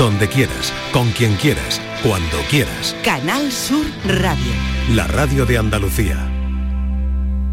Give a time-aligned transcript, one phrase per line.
[0.00, 2.96] donde quieras, con quien quieras, cuando quieras.
[3.04, 4.52] Canal Sur Radio.
[4.94, 6.29] La radio de Andalucía.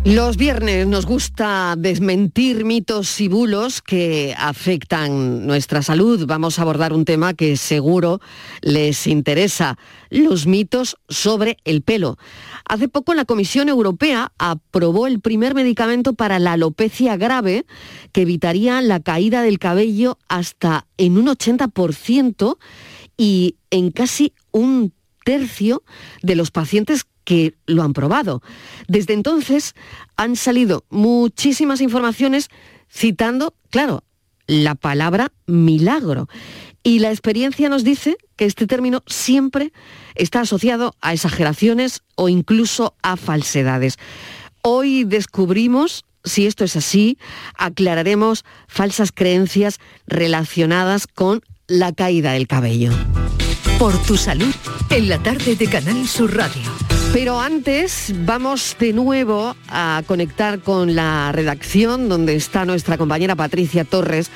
[0.05, 6.25] Los viernes nos gusta desmentir mitos y bulos que afectan nuestra salud.
[6.25, 8.21] Vamos a abordar un tema que seguro
[8.61, 9.77] les interesa,
[10.09, 12.17] los mitos sobre el pelo.
[12.69, 17.65] Hace poco la Comisión Europea aprobó el primer medicamento para la alopecia grave
[18.13, 22.57] que evitaría la caída del cabello hasta en un 80%
[23.17, 24.93] y en casi un
[25.25, 25.83] tercio
[26.21, 28.41] de los pacientes que lo han probado.
[28.87, 29.75] Desde entonces
[30.15, 32.47] han salido muchísimas informaciones
[32.89, 34.05] citando, claro,
[34.47, 36.29] la palabra milagro.
[36.83, 39.73] Y la experiencia nos dice que este término siempre
[40.15, 43.97] está asociado a exageraciones o incluso a falsedades.
[44.61, 47.17] Hoy descubrimos si esto es así,
[47.57, 52.91] aclararemos falsas creencias relacionadas con la caída del cabello.
[53.79, 54.53] Por tu salud,
[54.89, 56.86] en la tarde de Canal Sur Radio.
[57.13, 63.85] Pero antes vamos de nuevo a conectar con la redacción donde está nuestra compañera Patricia
[63.85, 64.29] Torres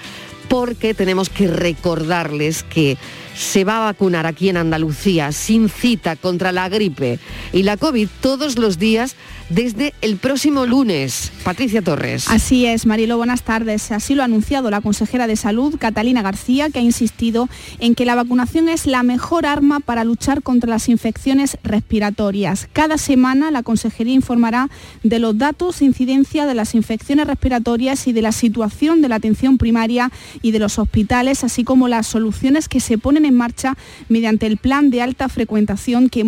[0.47, 2.97] porque tenemos que recordarles que
[3.36, 7.19] se va a vacunar aquí en Andalucía sin cita contra la gripe
[7.53, 9.16] y la COVID todos los días
[9.53, 11.31] desde el próximo lunes.
[11.44, 12.30] Patricia Torres.
[12.30, 13.91] Así es, Marilo, buenas tardes.
[13.91, 17.49] Así lo ha anunciado la consejera de Salud, Catalina García, que ha insistido
[17.80, 22.69] en que la vacunación es la mejor arma para luchar contra las infecciones respiratorias.
[22.71, 24.69] Cada semana la consejería informará
[25.03, 29.15] de los datos de incidencia de las infecciones respiratorias y de la situación de la
[29.15, 33.75] atención primaria y de los hospitales, así como las soluciones que se ponen en marcha
[34.08, 36.23] mediante el plan de alta frecuentación que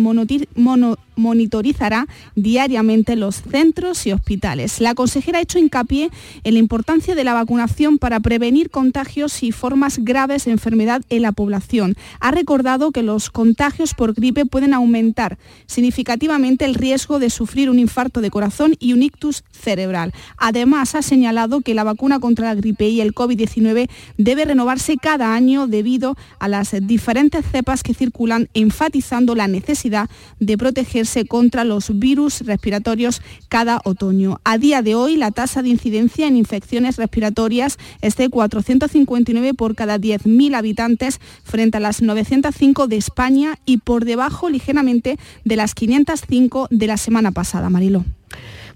[1.16, 4.80] monitorizará diariamente los centros y hospitales.
[4.80, 6.10] La consejera ha hecho hincapié
[6.44, 11.22] en la importancia de la vacunación para prevenir contagios y formas graves de enfermedad en
[11.22, 11.96] la población.
[12.20, 17.78] Ha recordado que los contagios por gripe pueden aumentar significativamente el riesgo de sufrir un
[17.78, 20.12] infarto de corazón y un ictus cerebral.
[20.36, 23.88] Además, ha señalado que la vacuna contra la gripe y el COVID-19
[24.18, 30.08] debe renovarse cada año debido a las diferentes cepas que circulan, enfatizando la necesidad
[30.40, 33.03] de protegerse contra los virus respiratorios
[33.48, 34.40] cada otoño.
[34.44, 39.74] A día de hoy, la tasa de incidencia en infecciones respiratorias es de 459 por
[39.74, 45.74] cada 10.000 habitantes frente a las 905 de España y por debajo ligeramente de las
[45.74, 48.04] 505 de la semana pasada, Marilo.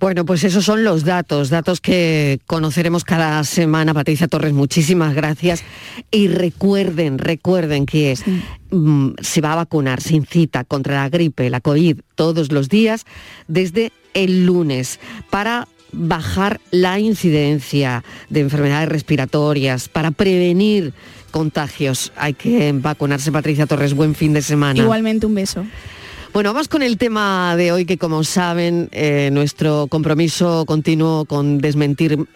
[0.00, 3.94] Bueno, pues esos son los datos, datos que conoceremos cada semana.
[3.94, 5.64] Patricia Torres, muchísimas gracias.
[6.10, 8.16] Y recuerden, recuerden que
[8.70, 13.06] mm, se va a vacunar sin cita contra la gripe, la COVID, todos los días
[13.48, 15.00] desde el lunes
[15.30, 20.92] para bajar la incidencia de enfermedades respiratorias, para prevenir
[21.30, 22.12] contagios.
[22.16, 23.94] Hay que vacunarse, Patricia Torres.
[23.94, 24.78] Buen fin de semana.
[24.80, 25.64] Igualmente un beso.
[26.38, 31.58] Bueno, vamos con el tema de hoy que como saben, eh, nuestro compromiso continuo con
[31.58, 32.28] desmentir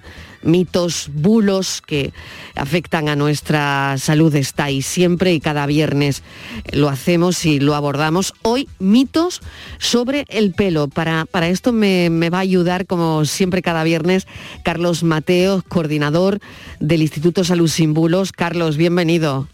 [0.43, 2.13] mitos, bulos que
[2.57, 6.25] afectan a nuestra salud está ahí siempre y cada viernes
[6.73, 8.35] lo hacemos y lo abordamos.
[8.43, 9.41] Hoy mitos
[9.79, 10.89] sobre el pelo.
[10.89, 14.27] Para, para esto me, me va a ayudar, como siempre cada viernes,
[14.65, 16.41] Carlos Mateos, coordinador
[16.81, 18.33] del Instituto Salud Sin Bulos.
[18.33, 19.47] Carlos, bienvenido.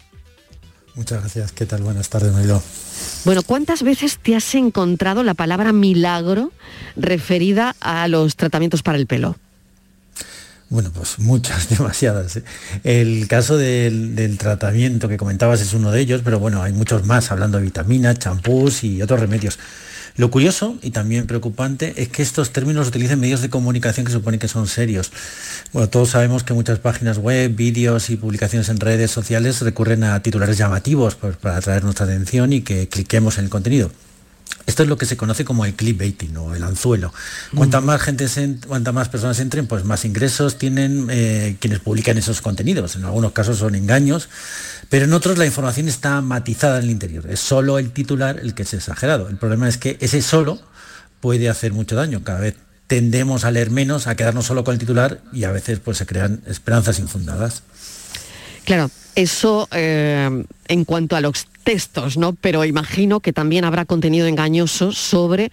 [0.99, 1.53] Muchas gracias.
[1.53, 1.81] ¿Qué tal?
[1.81, 2.61] Buenas tardes, Marido.
[3.23, 6.51] Bueno, ¿cuántas veces te has encontrado la palabra milagro
[6.97, 9.37] referida a los tratamientos para el pelo?
[10.67, 12.35] Bueno, pues muchas, demasiadas.
[12.35, 12.43] ¿eh?
[12.83, 17.05] El caso del, del, tratamiento que comentabas es uno de ellos, pero bueno, hay muchos
[17.05, 19.57] más, hablando de vitaminas, champús y otros remedios.
[20.19, 24.37] Lo curioso y también preocupante es que estos términos utilizan medios de comunicación que supone
[24.37, 25.13] que son serios.
[25.71, 30.21] Bueno, todos sabemos que muchas páginas web, vídeos y publicaciones en redes sociales recurren a
[30.21, 33.91] titulares llamativos pues, para atraer nuestra atención y que cliquemos en el contenido.
[34.65, 37.13] Esto es lo que se conoce como el clickbaiting o el anzuelo.
[37.55, 38.27] Cuanta más gente,
[38.67, 42.95] cuanta más personas entren, pues más ingresos tienen eh, quienes publican esos contenidos.
[42.95, 44.29] En algunos casos son engaños,
[44.89, 47.25] pero en otros la información está matizada en el interior.
[47.29, 49.27] Es solo el titular el que es exagerado.
[49.29, 50.59] El problema es que ese solo
[51.19, 52.23] puede hacer mucho daño.
[52.23, 52.55] Cada vez
[52.87, 56.05] tendemos a leer menos, a quedarnos solo con el titular y a veces pues se
[56.05, 57.63] crean esperanzas infundadas.
[58.69, 62.33] Claro, eso eh, en cuanto a los textos, ¿no?
[62.33, 65.51] Pero imagino que también habrá contenido engañoso sobre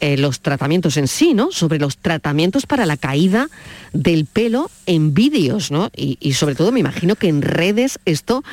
[0.00, 1.52] eh, los tratamientos en sí, ¿no?
[1.52, 3.48] Sobre los tratamientos para la caída
[3.94, 5.88] del pelo en vídeos, ¿no?
[5.96, 8.44] Y, y, sobre todo me imagino que en redes esto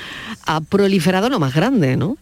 [0.45, 2.15] ha proliferado lo más grande, ¿no?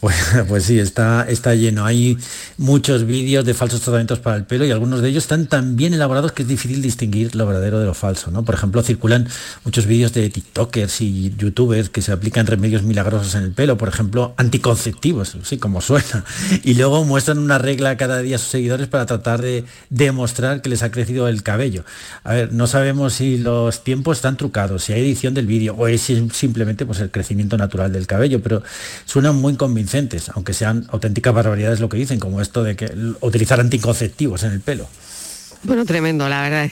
[0.00, 0.16] Pues,
[0.48, 1.84] pues, sí, está, está lleno.
[1.84, 2.18] Hay
[2.56, 5.94] muchos vídeos de falsos tratamientos para el pelo y algunos de ellos están tan bien
[5.94, 8.30] elaborados que es difícil distinguir lo verdadero de lo falso.
[8.30, 8.44] ¿no?
[8.44, 9.28] Por ejemplo, circulan
[9.64, 13.88] muchos vídeos de TikTokers y YouTubers que se aplican remedios milagrosos en el pelo, por
[13.88, 16.24] ejemplo, anticonceptivos, sí, como suena.
[16.64, 20.68] Y luego muestran una regla cada día a sus seguidores para tratar de demostrar que
[20.68, 21.84] les ha crecido el cabello.
[22.24, 25.88] A ver, no sabemos si los tiempos están trucados, si hay edición del vídeo o
[25.88, 26.02] es
[26.32, 28.62] simplemente pues, el crecimiento natural del cabello, pero
[29.06, 29.56] suenan muy
[30.34, 32.90] aunque sean auténticas barbaridades lo que dicen, como esto de que
[33.20, 34.88] utilizar anticonceptivos en el pelo.
[35.64, 36.70] Bueno, tremendo, la verdad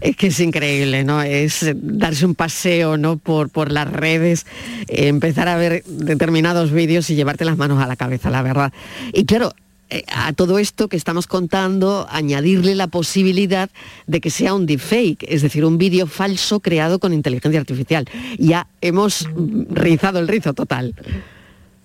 [0.00, 1.22] es que, es increíble, ¿no?
[1.22, 3.16] Es darse un paseo, ¿no?
[3.16, 4.46] Por, por las redes,
[4.88, 8.72] empezar a ver determinados vídeos y llevarte las manos a la cabeza, la verdad.
[9.12, 9.52] Y claro,
[9.90, 13.68] eh, a todo esto que estamos contando, añadirle la posibilidad
[14.06, 18.06] de que sea un deepfake, es decir, un vídeo falso creado con inteligencia artificial.
[18.38, 19.28] Ya hemos
[19.70, 20.94] rizado el rizo total.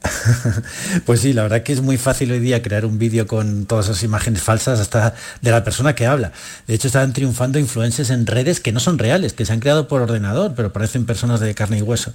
[1.06, 3.86] Pues sí, la verdad que es muy fácil hoy día crear un vídeo con todas
[3.86, 6.32] esas imágenes falsas hasta de la persona que habla.
[6.68, 9.88] De hecho, están triunfando influencers en redes que no son reales, que se han creado
[9.88, 12.14] por ordenador, pero parecen personas de carne y hueso.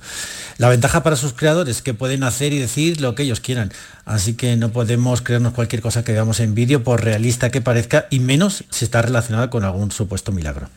[0.59, 3.73] La ventaja para sus creadores es que pueden hacer y decir lo que ellos quieran.
[4.05, 8.07] Así que no podemos creernos cualquier cosa que veamos en vídeo, por realista que parezca,
[8.11, 10.69] y menos si está relacionada con algún supuesto milagro.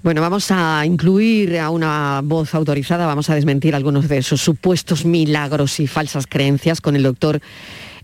[0.00, 5.04] Bueno, vamos a incluir a una voz autorizada, vamos a desmentir algunos de esos supuestos
[5.04, 7.40] milagros y falsas creencias con el doctor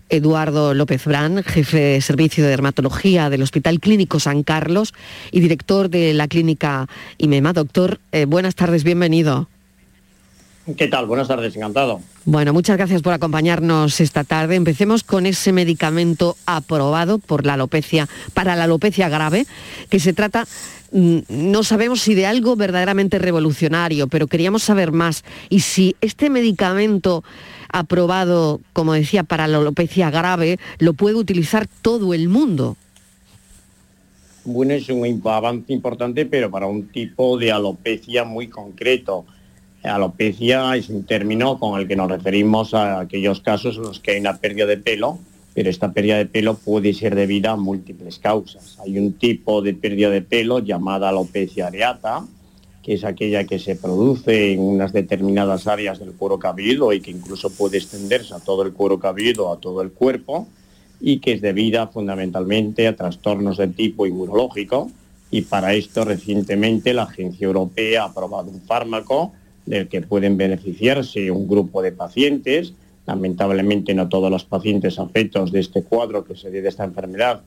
[0.09, 4.93] Eduardo López Brán, jefe de servicio de dermatología del Hospital Clínico San Carlos
[5.31, 6.87] y director de la clínica
[7.17, 7.53] IMEMA.
[7.53, 9.47] Doctor, eh, buenas tardes, bienvenido.
[10.77, 11.05] ¿Qué tal?
[11.05, 12.01] Buenas tardes, encantado.
[12.25, 14.55] Bueno, muchas gracias por acompañarnos esta tarde.
[14.55, 19.45] Empecemos con ese medicamento aprobado por la alopecia, para la alopecia grave,
[19.89, 20.47] que se trata
[20.91, 25.25] Mm, no sabemos si de algo verdaderamente revolucionario, pero queríamos saber más.
[25.49, 27.21] Y si este medicamento
[27.69, 32.77] aprobado, como decía, para la alopecia grave, lo puede utilizar todo el mundo.
[34.45, 39.25] Bueno, es un avance importante, pero para un tipo de alopecia muy concreto.
[39.87, 44.11] Alopecia es un término con el que nos referimos a aquellos casos en los que
[44.11, 45.19] hay una pérdida de pelo
[45.55, 48.77] pero esta pérdida de pelo puede ser debida a múltiples causas.
[48.83, 52.27] Hay un tipo de pérdida de pelo llamada alopecia areata,
[52.83, 57.11] que es aquella que se produce en unas determinadas áreas del cuero cabelludo y que
[57.11, 60.45] incluso puede extenderse a todo el cuero cabelludo, a todo el cuerpo,
[60.99, 64.91] y que es debida fundamentalmente a trastornos de tipo inmunológico.
[65.31, 69.31] Y para esto recientemente la Agencia Europea ha aprobado un fármaco
[69.65, 72.73] del que pueden beneficiarse un grupo de pacientes
[73.05, 77.41] Lamentablemente no todos los pacientes afectos de este cuadro que se de esta enfermedad,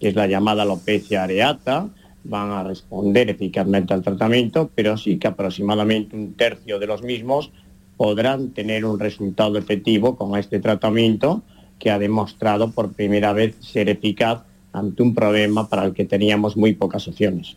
[0.00, 1.88] que es la llamada alopecia areata,
[2.24, 7.52] van a responder eficazmente al tratamiento, pero sí que aproximadamente un tercio de los mismos
[7.96, 11.42] podrán tener un resultado efectivo con este tratamiento
[11.78, 14.42] que ha demostrado por primera vez ser eficaz
[14.72, 17.56] ante un problema para el que teníamos muy pocas opciones.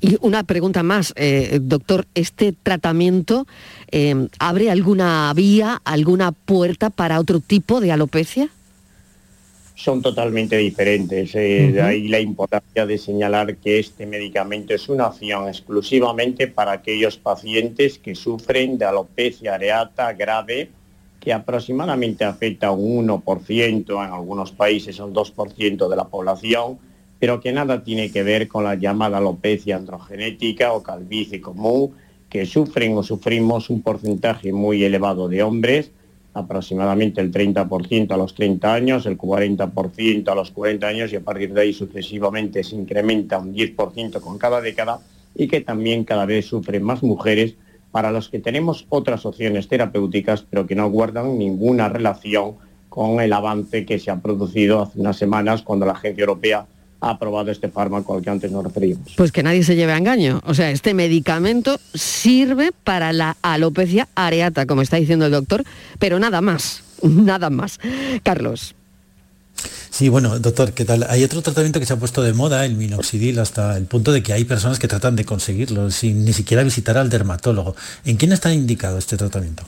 [0.00, 3.46] Y una pregunta más, eh, doctor, ¿este tratamiento
[3.90, 8.48] eh, abre alguna vía, alguna puerta para otro tipo de alopecia?
[9.74, 11.34] Son totalmente diferentes.
[11.34, 16.72] Eh, de ahí la importancia de señalar que este medicamento es una opción exclusivamente para
[16.72, 20.70] aquellos pacientes que sufren de alopecia areata grave,
[21.20, 26.78] que aproximadamente afecta a un 1%, en algunos países un 2% de la población
[27.22, 31.92] pero que nada tiene que ver con la llamada alopecia androgenética o calvicie común,
[32.28, 35.92] que sufren o sufrimos un porcentaje muy elevado de hombres,
[36.34, 41.20] aproximadamente el 30% a los 30 años, el 40% a los 40 años y a
[41.20, 44.98] partir de ahí sucesivamente se incrementa un 10% con cada década
[45.36, 47.54] y que también cada vez sufren más mujeres
[47.92, 52.56] para los que tenemos otras opciones terapéuticas pero que no guardan ninguna relación
[52.88, 56.66] con el avance que se ha producido hace unas semanas cuando la Agencia Europea
[57.02, 59.12] ha aprobado este fármaco al que antes nos referimos.
[59.16, 60.40] Pues que nadie se lleve a engaño.
[60.46, 65.64] O sea, este medicamento sirve para la alopecia areata, como está diciendo el doctor,
[65.98, 67.80] pero nada más, nada más.
[68.22, 68.76] Carlos.
[69.90, 71.04] Sí, bueno, doctor, ¿qué tal?
[71.10, 74.22] Hay otro tratamiento que se ha puesto de moda, el minoxidil, hasta el punto de
[74.22, 77.76] que hay personas que tratan de conseguirlo sin ni siquiera visitar al dermatólogo.
[78.04, 79.64] ¿En quién está indicado este tratamiento?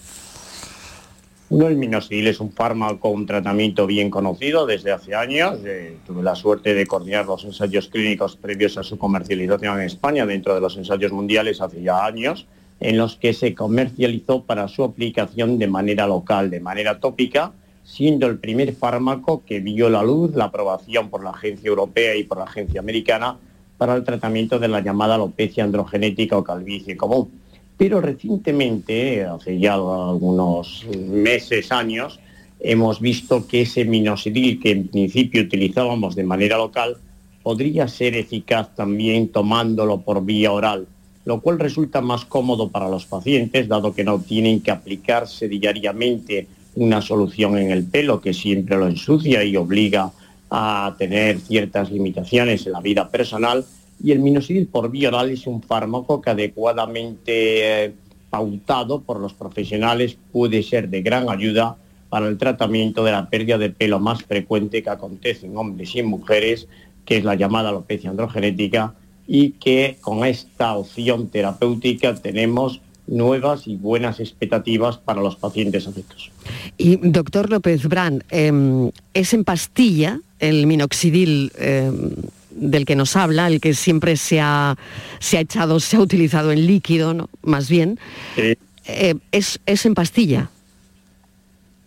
[1.50, 5.58] El minoxidil es un fármaco, un tratamiento bien conocido desde hace años.
[5.64, 10.24] Eh, tuve la suerte de coordinar los ensayos clínicos previos a su comercialización en España
[10.24, 12.46] dentro de los ensayos mundiales hace ya años,
[12.80, 17.52] en los que se comercializó para su aplicación de manera local, de manera tópica,
[17.84, 22.24] siendo el primer fármaco que vio la luz, la aprobación por la Agencia Europea y
[22.24, 23.36] por la Agencia Americana
[23.76, 27.43] para el tratamiento de la llamada alopecia androgenética o calvicie común
[27.76, 32.20] pero recientemente, hace ya algunos meses, años,
[32.60, 36.96] hemos visto que ese minoxidil que en principio utilizábamos de manera local
[37.42, 40.86] podría ser eficaz también tomándolo por vía oral,
[41.24, 46.46] lo cual resulta más cómodo para los pacientes, dado que no tienen que aplicarse diariamente
[46.76, 50.10] una solución en el pelo que siempre lo ensucia y obliga
[50.50, 53.64] a tener ciertas limitaciones en la vida personal.
[54.02, 57.94] Y el minoxidil por vía oral es un fármaco que adecuadamente eh,
[58.30, 61.76] pautado por los profesionales puede ser de gran ayuda
[62.08, 66.00] para el tratamiento de la pérdida de pelo más frecuente que acontece en hombres y
[66.00, 66.68] en mujeres
[67.04, 68.94] que es la llamada alopecia androgenética,
[69.26, 76.30] y que con esta opción terapéutica tenemos nuevas y buenas expectativas para los pacientes afectos.
[76.78, 82.10] Y doctor López Brand, em, ¿es en pastilla el minoxidil em,
[82.54, 84.76] del que nos habla, el que siempre se ha,
[85.20, 87.28] se ha echado, se ha utilizado en líquido, ¿no?
[87.42, 87.98] más bien?
[88.36, 90.50] Eh, ¿es, ¿es, en pastilla?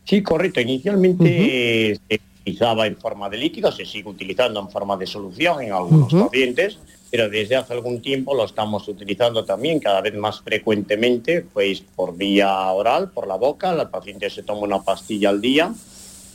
[0.05, 0.61] Sí, correcto.
[0.61, 1.99] Inicialmente
[2.47, 6.77] utilizaba en forma de líquido, se sigue utilizando en forma de solución en algunos pacientes,
[7.11, 12.15] pero desde hace algún tiempo lo estamos utilizando también cada vez más frecuentemente, pues por
[12.15, 15.73] vía oral, por la boca, el paciente se toma una pastilla al día.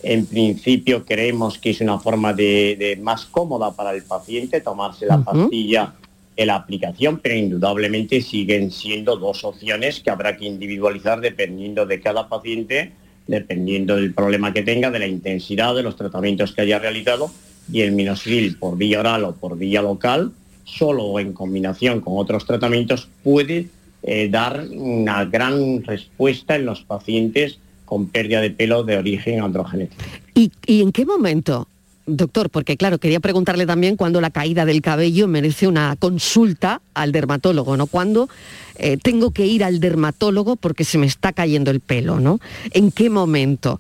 [0.02, 5.22] En principio creemos que es una forma de, más cómoda para el paciente tomarse la
[5.22, 5.94] pastilla
[6.36, 12.00] en la aplicación, pero indudablemente siguen siendo dos opciones que habrá que individualizar dependiendo de
[12.00, 12.92] cada paciente
[13.26, 17.30] dependiendo del problema que tenga, de la intensidad de los tratamientos que haya realizado,
[17.70, 20.32] y el minoxidil por vía oral o por vía local,
[20.64, 23.68] solo o en combinación con otros tratamientos, puede
[24.02, 27.58] eh, dar una gran respuesta en los pacientes
[27.92, 30.02] con pérdida de pelo de origen androgenético.
[30.34, 31.68] ¿Y, ¿Y, en qué momento
[32.06, 37.12] Doctor, porque claro, quería preguntarle también cuándo la caída del cabello merece una consulta al
[37.12, 37.86] dermatólogo, ¿no?
[37.86, 38.30] Cuándo
[38.76, 42.40] eh, tengo que ir al dermatólogo porque se me está cayendo el pelo, ¿no?
[42.72, 43.78] ¿En qué momento?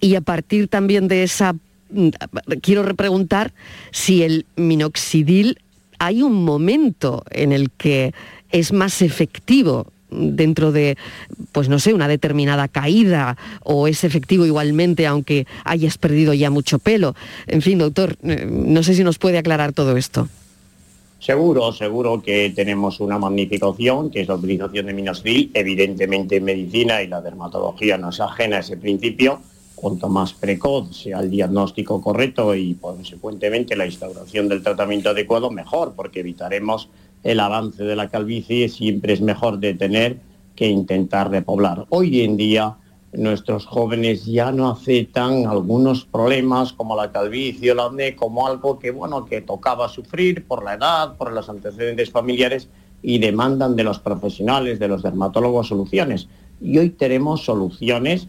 [0.00, 1.54] Y a partir también de esa,
[1.90, 2.08] mm,
[2.60, 3.52] quiero repreguntar
[3.90, 5.58] si el minoxidil
[5.98, 8.12] hay un momento en el que
[8.52, 10.96] es más efectivo dentro de,
[11.52, 16.78] pues no sé, una determinada caída o es efectivo igualmente aunque hayas perdido ya mucho
[16.78, 17.14] pelo.
[17.46, 20.28] En fin, doctor, eh, no sé si nos puede aclarar todo esto.
[21.18, 25.50] Seguro, seguro que tenemos una magnífica opción, que es la utilización de minoxidil.
[25.54, 29.40] Evidentemente en medicina y la dermatología no es ajena a ese principio.
[29.74, 35.94] Cuanto más precoz sea el diagnóstico correcto y consecuentemente la instauración del tratamiento adecuado, mejor,
[35.96, 36.88] porque evitaremos
[37.26, 40.18] el avance de la calvicie siempre es mejor detener
[40.54, 41.86] que intentar repoblar.
[41.88, 42.76] Hoy en día
[43.12, 48.78] nuestros jóvenes ya no aceptan algunos problemas como la calvicie o la acné como algo
[48.78, 52.68] que bueno que tocaba sufrir por la edad, por los antecedentes familiares
[53.02, 56.28] y demandan de los profesionales, de los dermatólogos soluciones.
[56.60, 58.28] Y hoy tenemos soluciones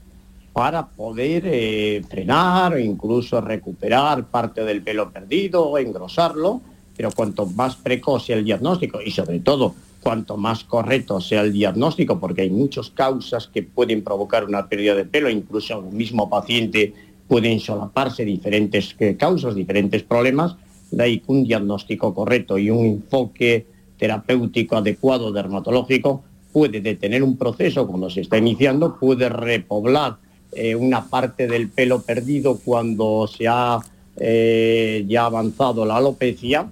[0.53, 6.61] para poder eh, frenar o incluso recuperar parte del pelo perdido, o engrosarlo
[6.97, 11.53] pero cuanto más precoz sea el diagnóstico y sobre todo cuanto más correcto sea el
[11.53, 16.29] diagnóstico, porque hay muchas causas que pueden provocar una pérdida de pelo, incluso un mismo
[16.29, 16.93] paciente
[17.27, 20.55] pueden solaparse diferentes causas, diferentes problemas,
[20.91, 23.65] de ahí que un diagnóstico correcto y un enfoque
[23.97, 26.23] terapéutico adecuado dermatológico
[26.53, 30.17] puede detener un proceso cuando se está iniciando, puede repoblar
[30.53, 33.79] eh, una parte del pelo perdido cuando se ha
[34.19, 36.67] eh, ya avanzado la alopecia,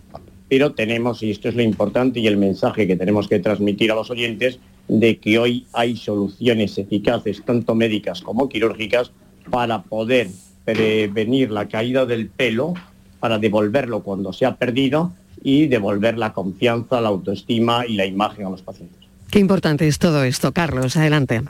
[0.49, 3.95] pero tenemos, y esto es lo importante y el mensaje que tenemos que transmitir a
[3.95, 9.11] los oyentes, de que hoy hay soluciones eficaces, tanto médicas como quirúrgicas,
[9.49, 10.29] para poder
[10.63, 12.73] prevenir la caída del pelo,
[13.19, 18.45] para devolverlo cuando se ha perdido y devolver la confianza, la autoestima y la imagen
[18.45, 18.99] a los pacientes.
[19.29, 20.51] Qué importante es todo esto.
[20.51, 21.41] Carlos, adelante.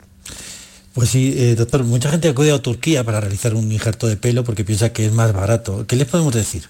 [0.96, 4.44] Pues sí, eh, doctor, mucha gente acude a Turquía para realizar un injerto de pelo
[4.44, 5.86] porque piensa que es más barato.
[5.86, 6.62] ¿Qué les podemos decir?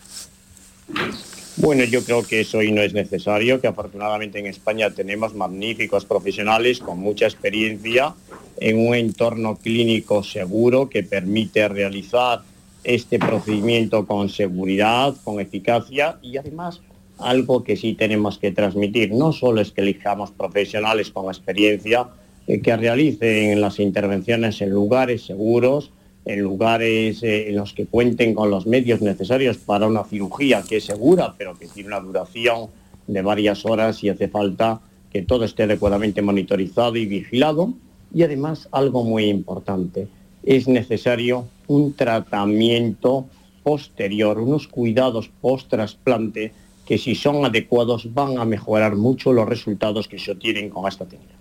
[1.54, 6.04] Bueno, yo creo que eso hoy no es necesario, que afortunadamente en España tenemos magníficos
[6.04, 8.16] profesionales con mucha experiencia
[8.56, 12.42] en un entorno clínico seguro que permite realizar
[12.83, 16.80] este procedimiento con seguridad, con eficacia y además
[17.18, 22.09] algo que sí tenemos que transmitir, no solo es que elijamos profesionales con experiencia,
[22.47, 25.91] que realicen las intervenciones en lugares seguros,
[26.25, 30.79] en lugares eh, en los que cuenten con los medios necesarios para una cirugía que
[30.79, 32.69] es segura, pero que tiene una duración
[33.07, 34.81] de varias horas y hace falta
[35.12, 37.73] que todo esté adecuadamente monitorizado y vigilado.
[38.12, 40.09] Y además, algo muy importante,
[40.43, 43.26] es necesario un tratamiento
[43.62, 46.53] posterior, unos cuidados post-trasplante
[46.85, 51.05] que si son adecuados van a mejorar mucho los resultados que se obtienen con esta
[51.05, 51.36] técnica.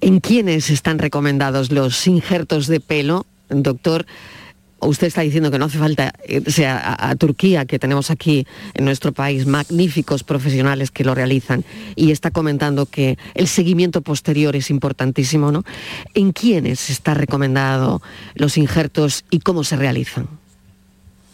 [0.00, 4.06] ¿En quiénes están recomendados los injertos de pelo, doctor?
[4.86, 9.12] usted está diciendo que no hace falta irse a, Turquía, que tenemos aquí en nuestro
[9.12, 11.64] país magníficos profesionales que lo realizan,
[11.96, 15.64] y está comentando que el seguimiento posterior es importantísimo, ¿no?
[16.14, 18.02] ¿En quiénes está recomendado
[18.34, 20.26] los injertos y cómo se realizan?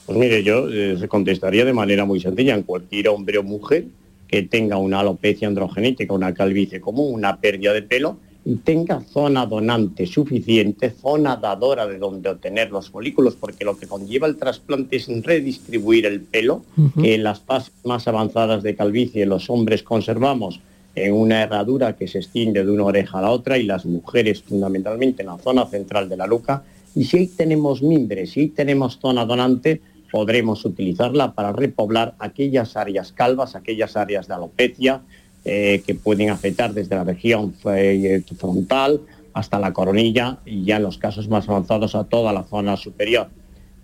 [0.06, 3.86] Pues mire, yo eh, contestaría de manera muy sencilla, en cualquier hombre o mujer
[4.28, 9.46] que tenga una alopecia androgenética, una calvicie común, una pérdida de pelo, y tenga zona
[9.46, 14.96] donante suficiente, zona dadora de donde obtener los folículos, porque lo que conlleva el trasplante
[14.96, 16.62] es redistribuir el pelo,
[17.00, 20.60] que en las fases más avanzadas de calvicie los hombres conservamos
[20.94, 24.42] en una herradura que se extiende de una oreja a la otra y las mujeres
[24.42, 26.64] fundamentalmente en la zona central de la nuca.
[26.94, 29.80] Y si ahí tenemos mimbre, si ahí tenemos zona donante,
[30.10, 35.02] podremos utilizarla para repoblar aquellas áreas calvas, aquellas áreas de alopecia,
[35.44, 39.00] eh, que pueden afectar desde la región eh, frontal
[39.32, 43.28] hasta la coronilla y ya en los casos más avanzados a toda la zona superior.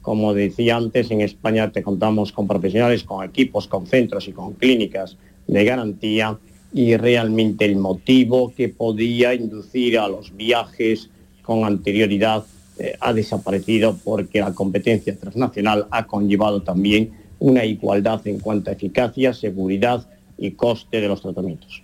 [0.02, 4.52] Como decía antes, en España te contamos con profesionales, con equipos, con centros y con
[4.52, 6.38] clínicas de garantía
[6.72, 11.10] y realmente el motivo que podía inducir a los viajes
[11.42, 12.44] con anterioridad
[12.78, 18.74] eh, ha desaparecido porque la competencia transnacional ha conllevado también una igualdad en cuanto a
[18.74, 20.06] eficacia, seguridad
[20.38, 21.82] y coste de los tratamientos.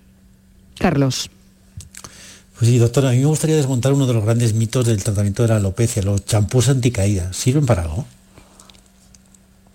[0.79, 1.31] Carlos.
[2.59, 5.43] Pues sí, doctora, a mí me gustaría desmontar uno de los grandes mitos del tratamiento
[5.43, 7.37] de la alopecia, los champús anticaídas.
[7.37, 8.05] ¿Sirven para algo?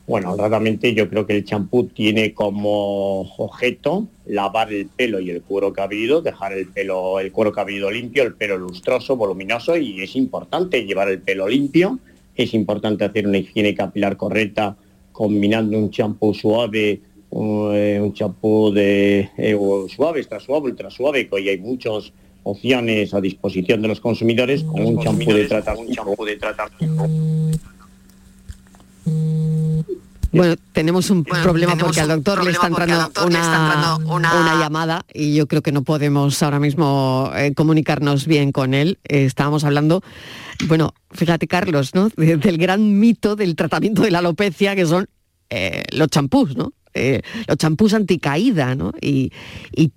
[0.07, 5.41] Bueno, realmente yo creo que el champú tiene como objeto lavar el pelo y el
[5.41, 10.15] cuero cabelludo, dejar el pelo, el cuero cabelludo limpio, el pelo lustroso, voluminoso y es
[10.15, 11.99] importante llevar el pelo limpio,
[12.37, 14.77] es importante hacer una higiene capilar correcta
[15.11, 19.57] combinando un champú suave un champú de eh,
[19.93, 22.11] suave, extra suave, ultra suave, que hoy hay muchas
[22.43, 27.07] opciones a disposición de los consumidores con un champú de tratamiento.
[30.31, 34.59] Bueno, tenemos un problema porque al doctor le está entrando, una, una...
[34.59, 38.99] llamada y yo creo que no podemos ahora mismo eh, comunicarnos bien con él.
[39.03, 40.03] estábamos hablando,
[40.67, 42.09] bueno, fíjate Carlos, ¿no?
[42.17, 45.07] del gran mito del tratamiento de la alopecia que son
[45.91, 46.73] los champús, ¿no?
[46.97, 48.91] Eh, los champús anticaída, ¿no?
[49.01, 49.31] Y,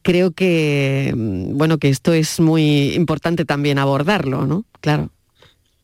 [0.02, 4.64] creo que, mm, bueno, que esto es muy importante también abordarlo, ¿no?
[4.80, 5.10] Claro.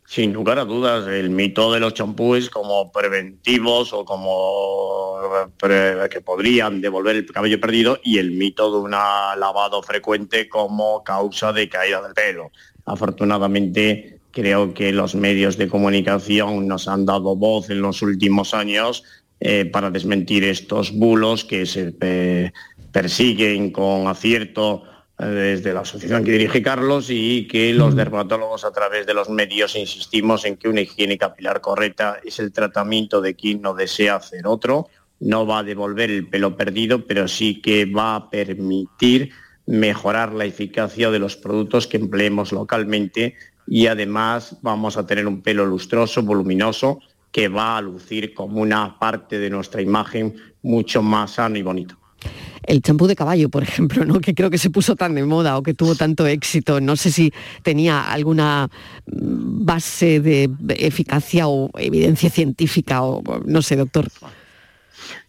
[0.08, 5.18] Sin lugar a dudas, el mito de los champús como preventivos o como
[5.58, 11.52] que podrían devolver el cabello perdido y el mito de un lavado frecuente como causa
[11.52, 12.52] de caída del pelo.
[12.84, 19.02] Afortunadamente, creo que los medios de comunicación nos han dado voz en los últimos años
[19.40, 21.92] eh, para desmentir estos bulos que se
[22.92, 24.84] persiguen con acierto
[25.18, 29.30] eh, desde la asociación que dirige Carlos y que los dermatólogos a través de los
[29.30, 34.16] medios insistimos en que una higiene capilar correcta es el tratamiento de quien no desea
[34.16, 34.88] hacer otro.
[35.18, 39.30] No va a devolver el pelo perdido, pero sí que va a permitir
[39.64, 45.40] mejorar la eficacia de los productos que empleemos localmente y además vamos a tener un
[45.40, 47.00] pelo lustroso, voluminoso,
[47.32, 51.96] que va a lucir como una parte de nuestra imagen mucho más sano y bonito.
[52.64, 54.20] El champú de caballo, por ejemplo, ¿no?
[54.20, 57.12] que creo que se puso tan de moda o que tuvo tanto éxito, no sé
[57.12, 58.68] si tenía alguna
[59.06, 64.08] base de eficacia o evidencia científica o no sé, doctor.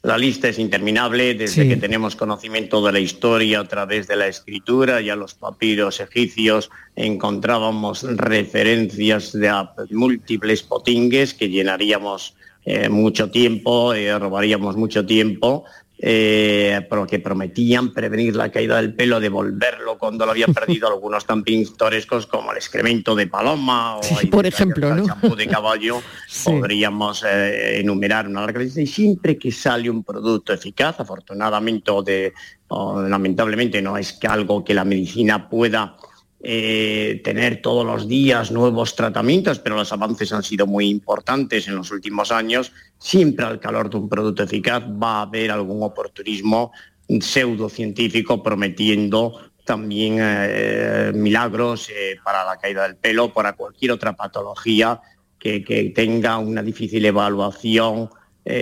[0.07, 4.27] La lista es interminable desde que tenemos conocimiento de la historia a través de la
[4.27, 9.51] escritura, ya los papiros egipcios encontrábamos referencias de
[9.89, 15.65] múltiples potingues que llenaríamos eh, mucho tiempo, eh, robaríamos mucho tiempo
[15.99, 21.43] eh, que prometían prevenir la caída del pelo, devolverlo cuando lo habían perdido, algunos tan
[21.43, 26.01] pintorescos como el excremento de paloma o por ejemplo, el champú de caballo,
[26.43, 32.03] podríamos eh, enumerar una larga lista y siempre que sale un producto eficaz, afortunadamente o,
[32.03, 32.33] de,
[32.69, 35.97] lamentablemente no es que algo que la medicina pueda
[36.39, 41.75] eh, tener todos los días nuevos tratamientos, pero los avances han sido muy importantes en
[41.75, 42.71] los últimos años.
[42.99, 46.71] Siempre al calor de un producto eficaz va a haber algún oportunismo
[47.07, 55.01] pseudocientífico prometiendo también eh, milagros eh, para la caída del pelo, para cualquier otra patología
[55.39, 58.09] que, que tenga una difícil evaluación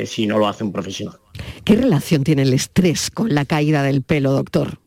[0.07, 1.19] si no lo hace un profesional.
[1.63, 4.79] ¿Qué relación tiene el estrés con la caída del pelo, doctor?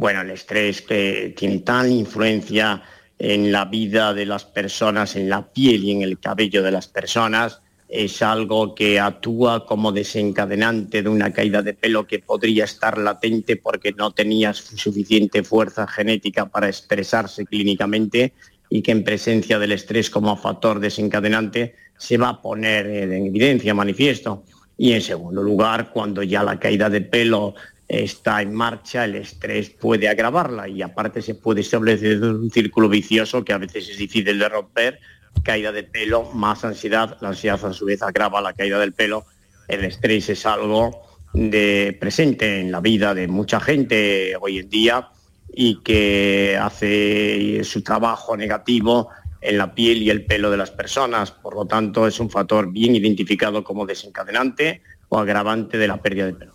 [0.00, 2.82] Bueno, el estrés que tiene tal influencia
[3.18, 6.88] en la vida de las personas, en la piel y en el cabello de las
[6.88, 12.96] personas, es algo que actúa como desencadenante de una caída de pelo que podría estar
[12.96, 18.32] latente porque no tenía suficiente fuerza genética para expresarse clínicamente
[18.70, 23.74] y que en presencia del estrés como factor desencadenante se va a poner en evidencia,
[23.74, 24.44] manifiesto.
[24.78, 27.54] Y en segundo lugar, cuando ya la caída de pelo
[27.90, 33.44] está en marcha, el estrés puede agravarla y aparte se puede establecer un círculo vicioso
[33.44, 35.00] que a veces es difícil de romper,
[35.42, 39.26] caída de pelo, más ansiedad, la ansiedad a su vez agrava la caída del pelo,
[39.66, 45.08] el estrés es algo de presente en la vida de mucha gente hoy en día
[45.52, 49.08] y que hace su trabajo negativo
[49.40, 51.32] en la piel y el pelo de las personas.
[51.32, 56.26] Por lo tanto, es un factor bien identificado como desencadenante o agravante de la pérdida
[56.26, 56.54] de pelo.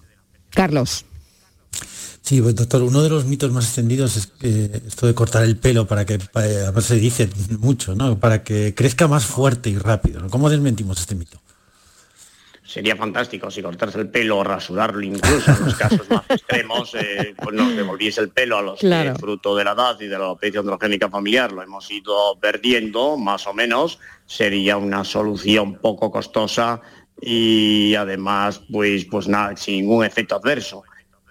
[0.52, 1.06] Carlos.
[2.26, 5.86] Sí, pues, doctor, uno de los mitos más extendidos es esto de cortar el pelo
[5.86, 8.18] para que, además se dice mucho, ¿no?
[8.18, 10.28] Para que crezca más fuerte y rápido.
[10.32, 11.40] ¿Cómo desmentimos este mito?
[12.76, 17.34] sería fantástico si cortarse el pelo o rasurarlo incluso en los casos más extremos, eh,
[17.38, 20.26] pues nos devolviese el pelo a los que fruto de la edad y de la
[20.26, 26.82] alopecia androgénica familiar lo hemos ido perdiendo, más o menos, sería una solución poco costosa
[27.22, 30.84] y además pues, pues nada, sin ningún efecto adverso.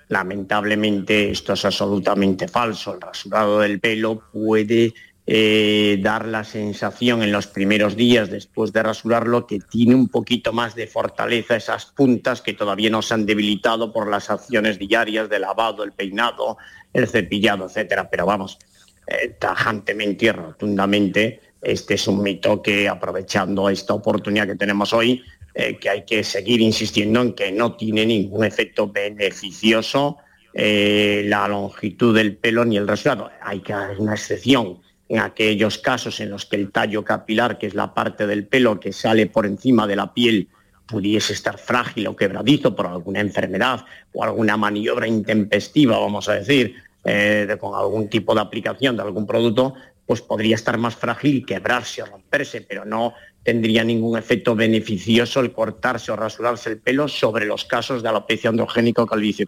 [0.09, 2.95] Lamentablemente esto es absolutamente falso.
[2.95, 4.93] El rasurado del pelo puede
[5.27, 10.53] eh, dar la sensación en los primeros días después de rasurarlo que tiene un poquito
[10.53, 15.31] más de fortaleza esas puntas que todavía no se han debilitado por las acciones diarias
[15.31, 16.59] de lavado, el peinado,
[16.93, 18.11] el cepillado, etcétera.
[18.11, 18.59] Pero vamos,
[19.07, 25.23] eh, tajantemente y rotundamente, este es un mito que aprovechando esta oportunidad que tenemos hoy,
[25.55, 30.19] eh, que hay que seguir insistiendo en que no tiene ningún efecto beneficioso
[30.57, 33.29] la longitud del pelo ni el rasurado.
[33.43, 37.67] Hay que hacer una excepción en aquellos casos en los que el tallo capilar, que
[37.67, 40.49] es la parte del pelo que sale por encima de la piel,
[40.87, 46.77] pudiese estar frágil o quebradizo por alguna enfermedad o alguna maniobra intempestiva, vamos a decir,
[47.05, 49.75] eh, con algún tipo de aplicación de algún producto,
[50.07, 53.15] pues podría estar más frágil y quebrarse o romperse, pero no
[53.45, 58.51] tendría ningún efecto beneficioso el cortarse o rasurarse el pelo sobre los casos de alopecia
[58.51, 59.47] androgénica o calvicie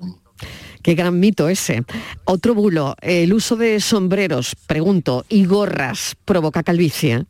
[0.83, 1.83] Qué gran mito ese.
[2.25, 7.25] Otro bulo, el uso de sombreros, pregunto, y gorras provoca calvicie.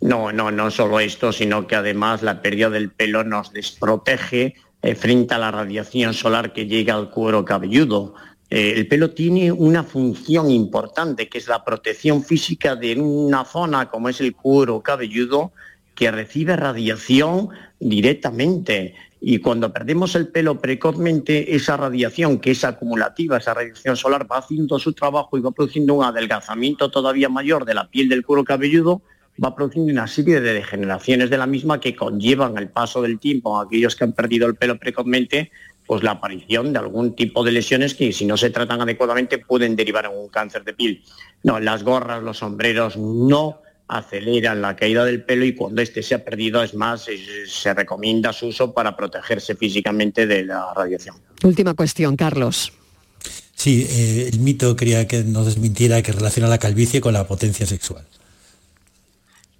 [0.00, 4.94] No, no, no solo esto, sino que además la pérdida del pelo nos desprotege eh,
[4.94, 8.14] frente a la radiación solar que llega al cuero cabelludo.
[8.48, 13.88] Eh, el pelo tiene una función importante, que es la protección física de una zona
[13.88, 15.52] como es el cuero cabelludo,
[15.94, 17.48] que recibe radiación
[17.80, 18.94] directamente.
[19.20, 24.38] Y cuando perdemos el pelo precozmente, esa radiación que es acumulativa, esa radiación solar, va
[24.38, 28.44] haciendo su trabajo y va produciendo un adelgazamiento todavía mayor de la piel del cuero
[28.44, 29.02] cabelludo,
[29.42, 33.58] va produciendo una serie de degeneraciones de la misma que conllevan el paso del tiempo
[33.58, 35.50] a aquellos que han perdido el pelo precozmente,
[35.86, 39.76] pues la aparición de algún tipo de lesiones que si no se tratan adecuadamente pueden
[39.76, 41.02] derivar en un cáncer de piel.
[41.42, 46.16] No, las gorras, los sombreros no aceleran la caída del pelo y cuando este se
[46.16, 47.06] ha perdido, es más,
[47.46, 51.16] se recomienda su uso para protegerse físicamente de la radiación.
[51.44, 52.72] Última cuestión, Carlos.
[53.54, 57.64] Sí, eh, el mito quería que nos desmintiera que relaciona la calvicie con la potencia
[57.64, 58.04] sexual.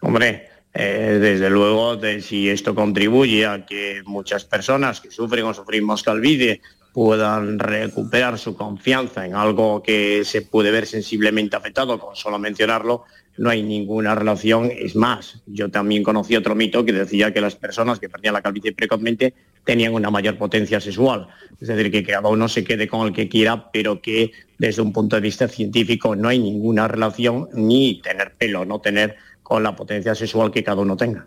[0.00, 6.02] Hombre, eh, desde luego, si esto contribuye a que muchas personas que sufren o sufrimos
[6.02, 6.60] calvicie
[6.92, 13.04] puedan recuperar su confianza en algo que se puede ver sensiblemente afectado, con solo mencionarlo,
[13.38, 14.70] no hay ninguna relación.
[14.74, 18.42] Es más, yo también conocí otro mito que decía que las personas que perdían la
[18.42, 19.34] calvicie precozmente
[19.64, 21.28] tenían una mayor potencia sexual.
[21.60, 24.92] Es decir, que cada uno se quede con el que quiera, pero que desde un
[24.92, 29.76] punto de vista científico no hay ninguna relación ni tener pelo, no tener con la
[29.76, 31.24] potencia sexual que cada uno tenga.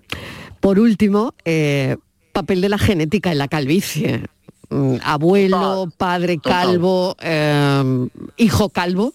[0.59, 1.95] Por último, eh,
[2.33, 4.25] papel de la genética en la calvicie.
[4.69, 9.13] Mm, abuelo, padre calvo, eh, hijo calvo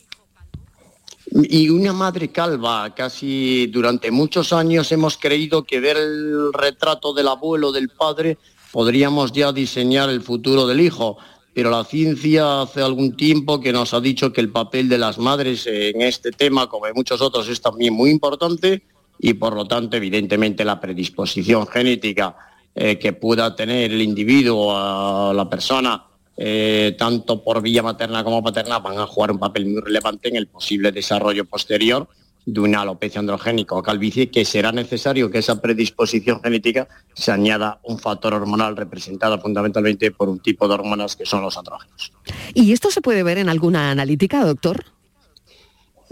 [1.26, 2.94] y una madre calva.
[2.94, 8.38] Casi durante muchos años hemos creído que ver el retrato del abuelo, del padre,
[8.72, 11.18] podríamos ya diseñar el futuro del hijo.
[11.52, 15.18] Pero la ciencia hace algún tiempo que nos ha dicho que el papel de las
[15.18, 18.82] madres en este tema, como en muchos otros, es también muy importante
[19.18, 22.37] y por lo tanto, evidentemente, la predisposición genética
[22.74, 26.05] eh, que pueda tener el individuo a la persona
[26.37, 30.37] eh, tanto por vía materna como paterna, van a jugar un papel muy relevante en
[30.37, 32.09] el posible desarrollo posterior
[32.46, 37.81] de una alopecia androgénica o calvicie, que será necesario que esa predisposición genética se añada
[37.85, 42.12] un factor hormonal representado fundamentalmente por un tipo de hormonas que son los andrógenos.
[42.53, 44.85] ¿Y esto se puede ver en alguna analítica, doctor?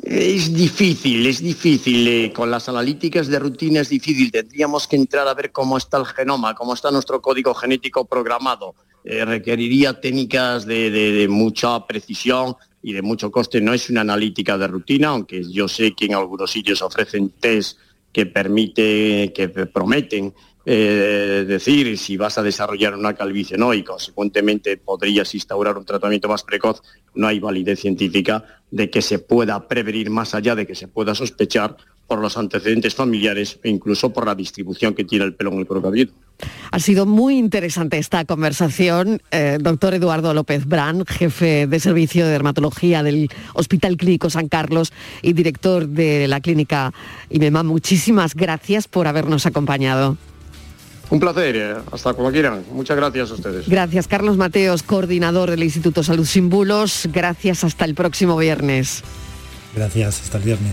[0.03, 2.09] Es difícil, es difícil.
[2.09, 4.33] Eh, con las analíticas de rutina es difícil.
[4.33, 8.75] Tendríamos que entrar a ver cómo está el genoma, cómo está nuestro código genético programado.
[9.05, 13.61] Eh, requeriría técnicas de, mucha precisión y de mucho coste.
[13.61, 17.79] No es una analítica de rutina, aunque yo sé que en algunos sitios ofrecen test
[18.12, 24.77] que permite, que prometen eh, decir si vas a desarrollar una calvicie no y consecuentemente
[24.77, 26.83] podrías instaurar un tratamiento más precoz,
[27.14, 31.14] no hay validez científica de que se pueda prevenir más allá de que se pueda
[31.14, 35.61] sospechar por los antecedentes familiares e incluso por la distribución que tiene el pelo en
[35.61, 35.90] el cuero
[36.70, 39.22] Ha sido muy interesante esta conversación.
[39.31, 44.92] Eh, doctor Eduardo López Brand, jefe de servicio de dermatología del Hospital Clínico San Carlos
[45.22, 46.92] y director de la clínica
[47.31, 50.18] IMEMA, muchísimas gracias por habernos acompañado.
[51.12, 52.64] Un placer, eh, hasta cuando quieran.
[52.72, 53.68] Muchas gracias a ustedes.
[53.68, 57.07] Gracias, Carlos Mateos, coordinador del Instituto Salud Sin Bulos.
[57.12, 59.05] Gracias, hasta el próximo viernes.
[59.77, 60.72] Gracias, hasta el viernes.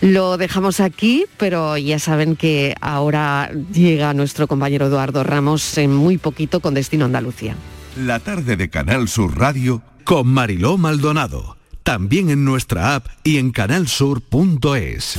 [0.00, 6.16] Lo dejamos aquí, pero ya saben que ahora llega nuestro compañero Eduardo Ramos en muy
[6.16, 7.54] poquito con Destino Andalucía.
[7.94, 13.50] La tarde de Canal Sur Radio con Mariló Maldonado también en nuestra app y en
[13.50, 15.18] canalsur.es.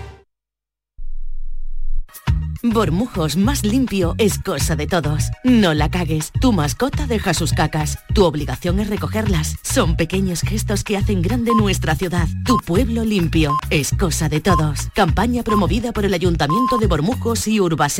[2.63, 5.31] Bormujos más limpio es cosa de todos.
[5.43, 6.31] No la cagues.
[6.39, 7.97] Tu mascota deja sus cacas.
[8.13, 9.55] Tu obligación es recogerlas.
[9.63, 12.27] Son pequeños gestos que hacen grande nuestra ciudad.
[12.45, 14.89] Tu pueblo limpio es cosa de todos.
[14.93, 17.89] Campaña promovida por el Ayuntamiento de Bormujos y Urbase.